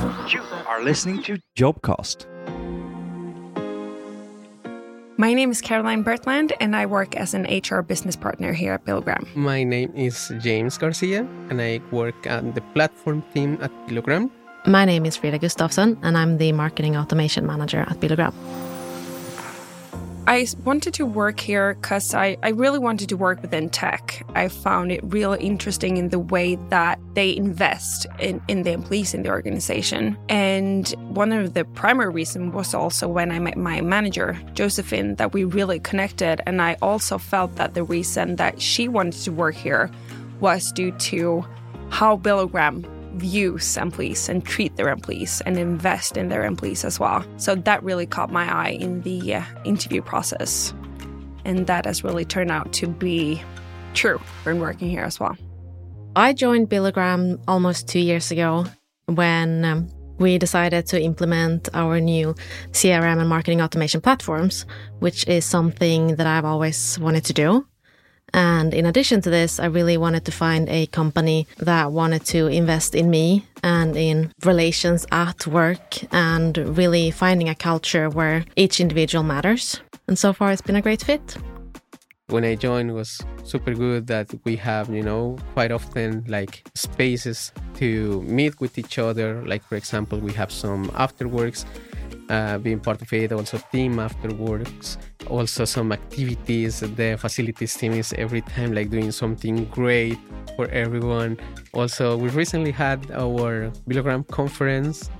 [0.00, 2.24] You are listening to Jobcast.
[5.18, 8.86] My name is Caroline Bertland, and I work as an HR business partner here at
[8.86, 9.28] Billogram.
[9.36, 14.30] My name is James Garcia, and I work at the platform team at Billogram.
[14.64, 18.32] My name is Frida Gustafsson, and I'm the marketing automation manager at Billogram.
[20.26, 24.24] I wanted to work here because I, I really wanted to work within tech.
[24.34, 29.14] I found it really interesting in the way that they invest in, in the employees
[29.14, 30.16] in the organization.
[30.28, 35.32] And one of the primary reasons was also when I met my manager, Josephine, that
[35.32, 36.40] we really connected.
[36.46, 39.90] And I also felt that the reason that she wanted to work here
[40.38, 41.44] was due to
[41.88, 42.84] how Billogram
[43.20, 47.24] views employees and treat their employees and invest in their employees as well.
[47.36, 50.74] So that really caught my eye in the uh, interview process.
[51.44, 53.42] And that has really turned out to be
[53.94, 55.36] true when working here as well.
[56.16, 58.66] I joined Billogram almost two years ago
[59.06, 62.34] when um, we decided to implement our new
[62.72, 64.66] CRM and marketing automation platforms,
[64.98, 67.66] which is something that I've always wanted to do.
[68.32, 72.46] And in addition to this, I really wanted to find a company that wanted to
[72.46, 78.80] invest in me and in relations at work and really finding a culture where each
[78.80, 79.80] individual matters.
[80.06, 81.36] And so far, it's been a great fit.
[82.28, 87.52] When I joined, was super good that we have, you know, quite often like spaces
[87.74, 89.42] to meet with each other.
[89.44, 91.64] Like, for example, we have some afterworks
[92.30, 94.96] uh, being part of it, also team afterwards,
[95.28, 96.80] also some activities.
[96.80, 100.16] The facilities team is every time like doing something great
[100.56, 101.38] for everyone.
[101.74, 105.10] Also, we recently had our Billogram conference.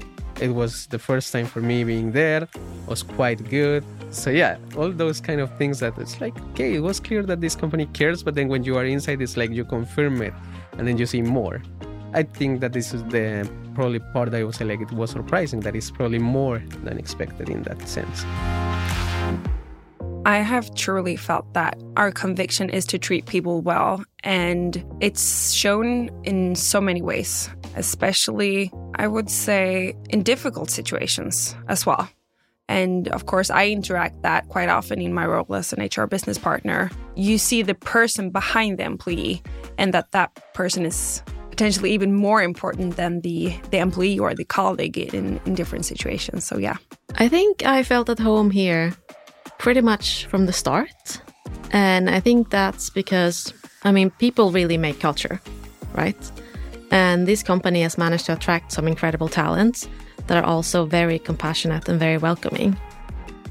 [0.40, 2.44] It was the first time for me being there.
[2.44, 3.84] It was quite good.
[4.10, 7.40] So yeah, all those kind of things that it's like, okay, it was clear that
[7.40, 10.32] this company cares, but then when you are inside, it's like you confirm it,
[10.78, 11.60] and then you see more.
[12.12, 15.60] I think that this is the probably part that I say like it was surprising
[15.60, 18.24] that it's probably more than expected in that sense.
[20.26, 26.10] I have truly felt that our conviction is to treat people well, and it's shown
[26.24, 32.08] in so many ways, especially, I would say, in difficult situations as well.
[32.68, 36.38] And of course, I interact that quite often in my role as an HR business
[36.38, 36.90] partner.
[37.16, 39.42] You see the person behind the employee,
[39.78, 41.22] and that that person is
[41.60, 46.42] potentially even more important than the, the employee or the colleague in, in different situations.
[46.42, 46.78] So, yeah.
[47.16, 48.94] I think I felt at home here
[49.58, 51.20] pretty much from the start.
[51.70, 53.52] And I think that's because,
[53.84, 55.38] I mean, people really make culture,
[55.92, 56.16] right?
[56.90, 59.86] And this company has managed to attract some incredible talents
[60.28, 62.74] that are also very compassionate and very welcoming.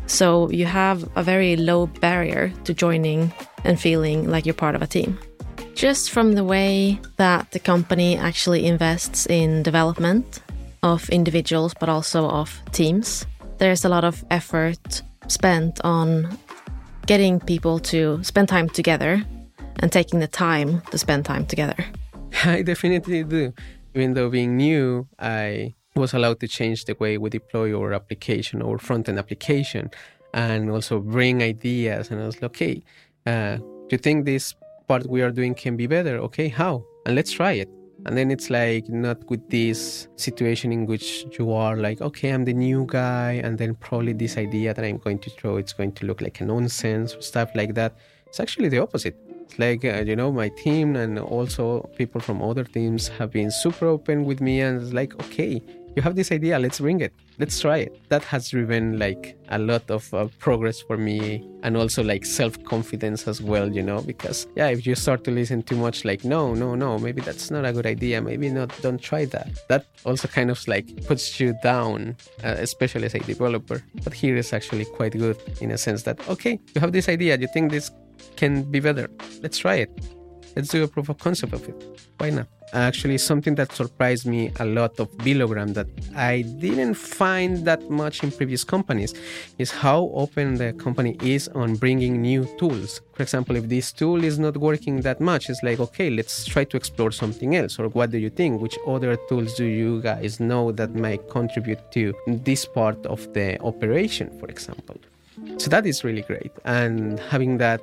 [0.08, 3.32] So you have a very low barrier to joining
[3.64, 5.20] and feeling like you're part of a team
[5.80, 10.42] just from the way that the company actually invests in development
[10.84, 13.26] of individuals, but also of teams.
[13.60, 16.38] There's a lot of effort spent on
[17.06, 19.24] getting people to spend time together
[19.80, 21.78] and taking the time to spend time together.
[22.44, 23.54] I definitely do.
[23.96, 28.62] Even though being new, I was allowed to change the way we deploy our application,
[28.62, 29.92] our front end application,
[30.34, 32.12] and also bring ideas.
[32.12, 32.84] And I was like, okay,
[33.26, 34.56] uh, do you think this
[34.90, 36.18] part we are doing can be better.
[36.28, 36.84] Okay, how?
[37.06, 37.70] And let's try it.
[38.06, 42.46] And then it's like not with this situation in which you are like, okay, I'm
[42.46, 45.92] the new guy, and then probably this idea that I'm going to throw, it's going
[46.00, 47.98] to look like a nonsense, stuff like that.
[48.28, 49.18] It's actually the opposite.
[49.44, 53.52] It's like, uh, you know, my team and also people from other teams have been
[53.52, 55.62] super open with me, and it's like, okay,
[56.00, 57.14] you have this idea let's bring it.
[57.40, 57.92] Let's try it.
[58.08, 63.28] That has driven like a lot of uh, progress for me and also like self-confidence
[63.28, 66.54] as well you know because yeah if you start to listen too much like no
[66.54, 69.50] no no maybe that's not a good idea maybe not don't try that.
[69.68, 72.16] That also kind of like puts you down
[72.46, 73.84] uh, especially as a developer.
[74.06, 77.38] But here is actually quite good in a sense that okay you have this idea
[77.38, 77.92] you think this
[78.38, 79.10] can be better.
[79.44, 79.92] Let's try it.
[80.56, 81.78] Let's do a proof of concept of it.
[82.20, 87.66] Why not actually something that surprised me a lot of Billogram that I didn't find
[87.66, 89.14] that much in previous companies
[89.58, 93.02] is how open the company is on bringing new tools.
[93.14, 96.64] For example, if this tool is not working that much, it's like, okay, let's try
[96.64, 97.80] to explore something else.
[97.80, 98.62] Or what do you think?
[98.62, 103.60] Which other tools do you guys know that might contribute to this part of the
[103.62, 104.96] operation, for example?
[105.58, 106.52] So that is really great.
[106.66, 107.82] And having that,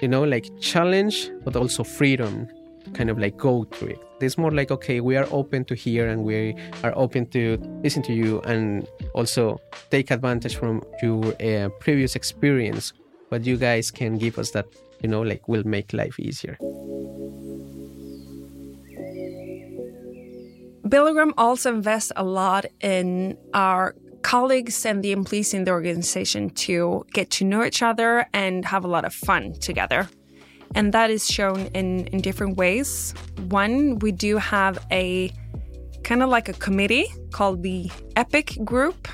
[0.00, 2.48] you know, like challenge, but also freedom
[2.94, 4.00] kind of like go through it.
[4.20, 8.02] It's more like, okay, we are open to hear and we are open to listen
[8.04, 12.92] to you and also take advantage from your uh, previous experience.
[13.30, 14.66] What you guys can give us that,
[15.00, 16.56] you know, like will make life easier.
[20.86, 27.04] Billogram also invests a lot in our colleagues and the employees in the organization to
[27.12, 30.08] get to know each other and have a lot of fun together.
[30.74, 33.14] And that is shown in, in different ways.
[33.48, 35.30] One, we do have a
[36.02, 39.08] kind of like a committee called the EPIC Group.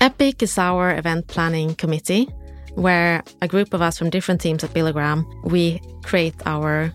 [0.00, 2.28] EPIC is our event planning committee,
[2.74, 6.92] where a group of us from different teams at Billogram, we create our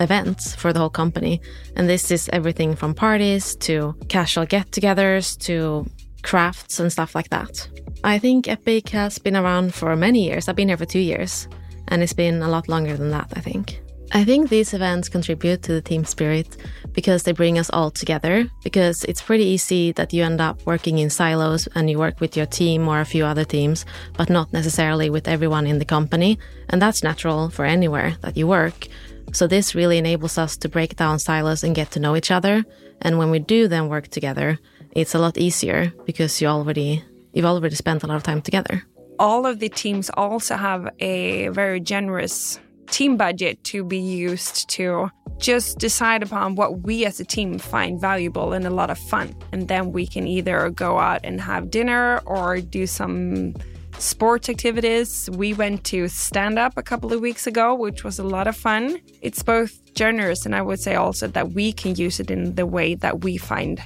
[0.00, 1.40] events for the whole company.
[1.76, 5.86] And this is everything from parties to casual get togethers to
[6.22, 7.68] crafts and stuff like that.
[8.02, 10.48] I think Epic has been around for many years.
[10.48, 11.48] I've been here for two years,
[11.90, 13.80] and it's been a lot longer than that, I think.
[14.12, 16.56] I think these events contribute to the team spirit
[16.92, 18.50] because they bring us all together.
[18.64, 22.36] Because it's pretty easy that you end up working in silos and you work with
[22.36, 26.40] your team or a few other teams, but not necessarily with everyone in the company.
[26.70, 28.88] And that's natural for anywhere that you work.
[29.32, 32.64] So this really enables us to break down silos and get to know each other.
[33.00, 34.58] And when we do then work together,
[34.90, 38.84] it's a lot easier because you already you've already spent a lot of time together.
[39.20, 45.10] All of the teams also have a very generous team budget to be used to
[45.38, 49.36] just decide upon what we as a team find valuable and a lot of fun.
[49.52, 53.52] And then we can either go out and have dinner or do some
[53.98, 55.28] sports activities.
[55.30, 58.56] We went to stand up a couple of weeks ago, which was a lot of
[58.56, 58.98] fun.
[59.20, 62.64] It's both generous and I would say also that we can use it in the
[62.64, 63.82] way that we find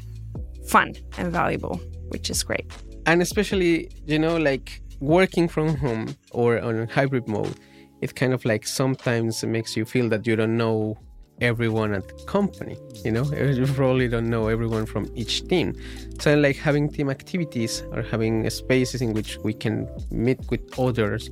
[0.68, 2.70] fun and valuable, which is great.
[3.06, 7.54] And especially, you know, like working from home or on hybrid mode,
[8.00, 10.98] it kind of like sometimes makes you feel that you don't know
[11.40, 13.24] everyone at the company you know?
[13.32, 15.74] You probably don't know everyone from each team.
[16.20, 21.30] So like having team activities or having spaces in which we can meet with others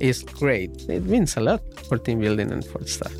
[0.00, 0.70] is great.
[0.88, 3.12] It means a lot for team building and for stuff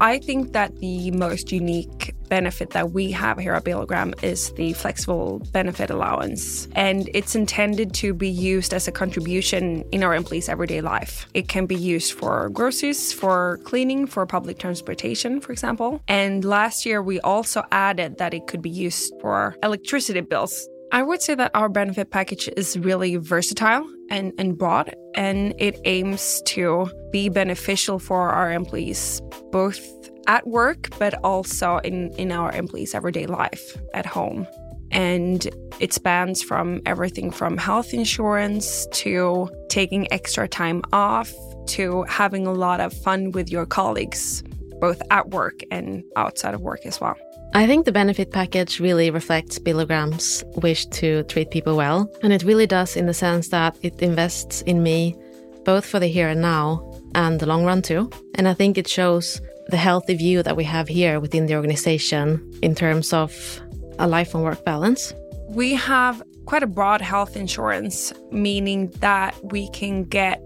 [0.00, 4.72] I think that the most unique benefit that we have here at Billogram is the
[4.74, 6.68] flexible benefit allowance.
[6.72, 11.26] And it's intended to be used as a contribution in our employees' everyday life.
[11.34, 16.02] It can be used for groceries, for cleaning, for public transportation, for example.
[16.08, 20.68] And last year, we also added that it could be used for electricity bills.
[20.92, 25.80] I would say that our benefit package is really versatile and, and broad, and it
[25.84, 29.20] aims to be beneficial for our employees,
[29.50, 29.80] both
[30.26, 34.46] at work, but also in, in our employees' everyday life at home.
[34.90, 35.48] And
[35.80, 41.32] it spans from everything from health insurance to taking extra time off
[41.68, 44.42] to having a lot of fun with your colleagues,
[44.80, 47.16] both at work and outside of work as well.
[47.54, 52.10] I think the benefit package really reflects Billogram's wish to treat people well.
[52.22, 55.16] And it really does in the sense that it invests in me,
[55.64, 56.82] both for the here and now
[57.14, 58.10] and the long run too.
[58.34, 62.52] And I think it shows the healthy view that we have here within the organization
[62.62, 63.60] in terms of
[63.98, 65.12] a life and work balance.
[65.48, 70.40] We have quite a broad health insurance, meaning that we can get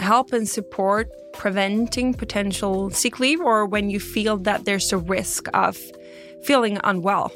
[0.00, 5.48] help and support preventing potential sick leave or when you feel that there's a risk
[5.54, 5.78] of
[6.42, 7.30] feeling unwell.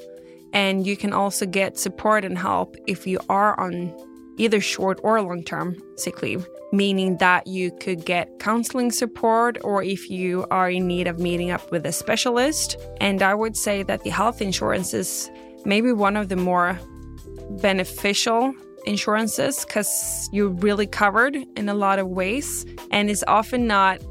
[0.55, 3.95] And you can also get support and help if you are on
[4.39, 9.83] either short or long term sick leave, meaning that you could get counseling support or
[9.83, 12.77] if you are in need of meeting up with a specialist.
[13.01, 15.31] And I would say that the health insurance is
[15.65, 16.79] maybe one of the more
[17.61, 24.03] beneficial insurances because you're really covered in a lot of ways and it's often not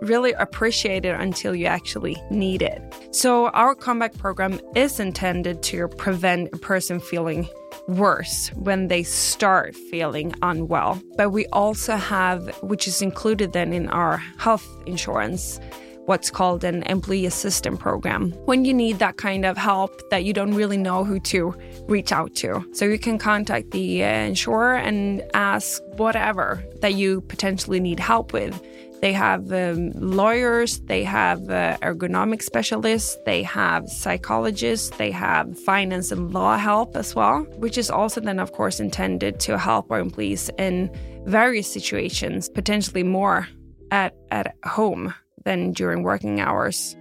[0.00, 2.80] really appreciate it until you actually need it.
[3.12, 7.48] So, our comeback program is intended to prevent a person feeling
[7.88, 11.00] worse when they start feeling unwell.
[11.16, 15.60] But we also have, which is included then in our health insurance,
[16.06, 20.32] what's called an employee assistance program when you need that kind of help that you
[20.32, 21.54] don't really know who to
[21.88, 22.64] reach out to.
[22.72, 28.32] So you can contact the uh, insurer and ask whatever that you potentially need help
[28.32, 28.60] with.
[29.00, 36.10] They have um, lawyers, they have uh, ergonomic specialists, they have psychologists, they have finance
[36.12, 40.00] and law help as well, which is also then, of course, intended to help our
[40.00, 40.90] employees in
[41.26, 43.46] various situations, potentially more
[43.90, 45.12] at, at home
[45.44, 46.96] than during working hours.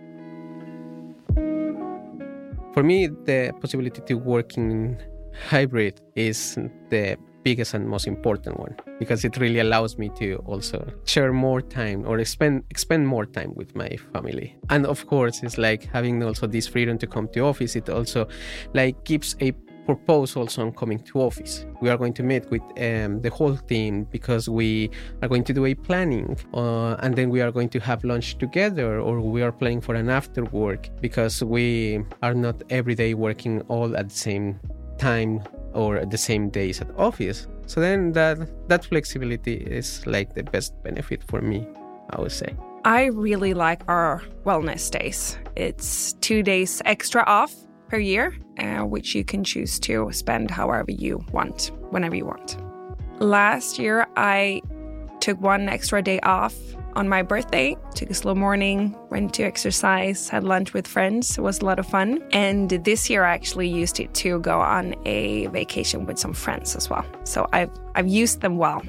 [2.74, 5.02] For me, the possibility to work in
[5.50, 6.56] hybrid is
[6.90, 11.62] the biggest and most important one because it really allows me to also share more
[11.62, 16.24] time or spend spend more time with my family and of course it's like having
[16.24, 18.28] also this freedom to come to office it also
[18.74, 19.54] like gives a
[19.86, 21.66] propose also on coming to office.
[21.82, 24.90] We are going to meet with um, the whole team because we
[25.22, 28.38] are going to do a planning, uh, and then we are going to have lunch
[28.40, 33.14] together, or we are planning for an after work because we are not every day
[33.14, 34.60] working all at the same
[34.98, 35.42] time
[35.74, 37.48] or the same days at office.
[37.68, 38.38] So then that
[38.70, 41.68] that flexibility is like the best benefit for me,
[42.12, 42.56] I would say.
[42.86, 45.38] I really like our wellness days.
[45.56, 47.54] It's two days extra off
[47.90, 52.58] per year, uh, which you can choose to spend however you want, whenever you want.
[53.20, 54.62] Last year, I
[55.20, 56.56] took one extra day off
[56.96, 61.38] on my birthday, took a slow morning, went to exercise, had lunch with friends.
[61.38, 62.24] It was a lot of fun.
[62.32, 66.76] And this year I actually used it to go on a vacation with some friends
[66.76, 67.06] as well.
[67.24, 68.82] So I've I've used them well.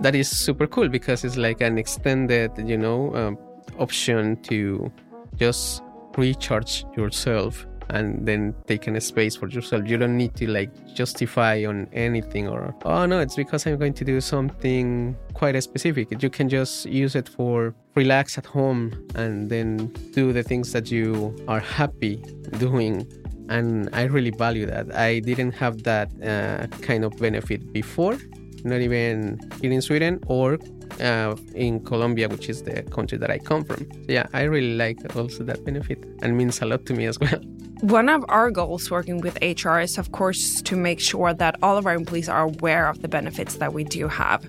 [0.00, 3.38] That is super cool because it's like an extended, you know, um,
[3.78, 4.92] option to
[5.36, 5.82] just
[6.16, 9.86] recharge yourself and then taking a space for yourself.
[9.86, 13.94] You don't need to like justify on anything or oh no, it's because I'm going
[13.94, 16.22] to do something quite specific.
[16.22, 20.90] You can just use it for relax at home and then do the things that
[20.90, 22.16] you are happy
[22.58, 23.06] doing.
[23.48, 24.94] And I really value that.
[24.96, 28.16] I didn't have that uh, kind of benefit before,
[28.64, 30.58] not even here in Sweden or
[31.00, 33.86] uh, in Colombia, which is the country that I come from.
[33.90, 37.18] So yeah, I really like also that benefit and means a lot to me as
[37.20, 37.40] well.
[37.84, 41.76] One of our goals working with HR is, of course, to make sure that all
[41.76, 44.42] of our employees are aware of the benefits that we do have.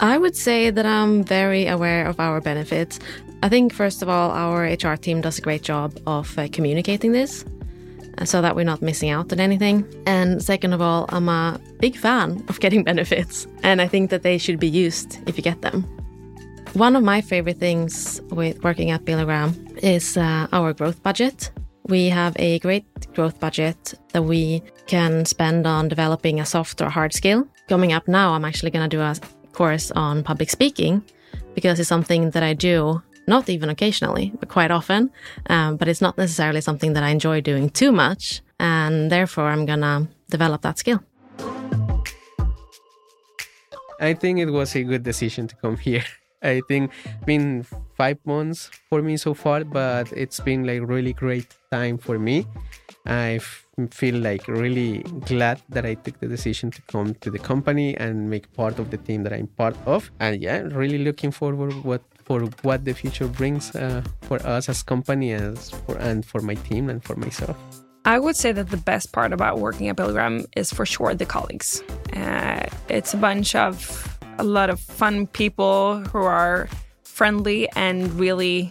[0.00, 2.98] I would say that I'm very aware of our benefits.
[3.44, 7.12] I think, first of all, our HR team does a great job of uh, communicating
[7.12, 7.44] this
[8.18, 9.86] uh, so that we're not missing out on anything.
[10.04, 14.24] And second of all, I'm a big fan of getting benefits, and I think that
[14.24, 15.82] they should be used if you get them.
[16.72, 21.52] One of my favorite things with working at Billogram is uh, our growth budget.
[21.90, 26.88] We have a great growth budget that we can spend on developing a soft or
[26.88, 27.48] hard skill.
[27.68, 29.16] Coming up now, I'm actually going to do a
[29.52, 31.02] course on public speaking
[31.56, 35.10] because it's something that I do not even occasionally, but quite often.
[35.48, 38.40] Um, but it's not necessarily something that I enjoy doing too much.
[38.60, 41.02] And therefore, I'm going to develop that skill.
[44.00, 46.04] I think it was a good decision to come here.
[46.42, 47.66] I think it's been
[47.96, 52.46] five months for me so far, but it's been like really great time for me.
[53.06, 53.40] I
[53.90, 58.28] feel like really glad that I took the decision to come to the company and
[58.28, 60.10] make part of the team that I'm part of.
[60.20, 64.82] And yeah, really looking forward what for what the future brings uh, for us as
[64.82, 67.56] company as for and for my team and for myself.
[68.04, 71.26] I would say that the best part about working at Billogram is for sure the
[71.26, 71.82] colleagues.
[72.14, 76.68] Uh, it's a bunch of a lot of fun people who are
[77.02, 78.70] friendly and really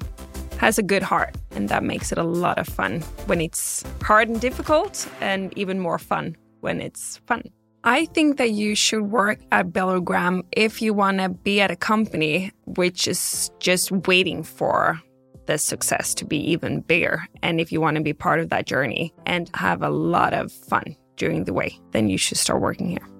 [0.57, 4.29] has a good heart and that makes it a lot of fun when it's hard
[4.29, 7.43] and difficult and even more fun when it's fun.
[7.83, 11.75] I think that you should work at Billogram if you want to be at a
[11.75, 15.01] company which is just waiting for
[15.47, 17.25] the success to be even bigger.
[17.43, 20.53] And if you want to be part of that journey and have a lot of
[20.53, 23.18] fun during the way, then you should start working here.